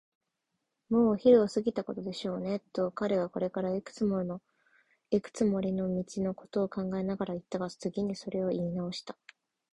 [0.89, 4.27] 「もうお昼を過ぎたことでしょうね」と、彼はこれからいくつもり
[5.73, 9.15] の道のことを考えながらいったが、次にそれをいいなおした。